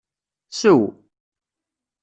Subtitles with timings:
[0.59, 0.81] Sew!